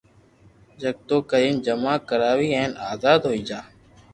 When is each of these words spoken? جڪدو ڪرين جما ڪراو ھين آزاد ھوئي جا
جڪدو 0.81 1.17
ڪرين 1.29 1.55
جما 1.65 1.93
ڪراو 2.09 2.39
ھين 2.51 2.69
آزاد 2.91 3.19
ھوئي 3.27 3.41
جا 3.49 3.59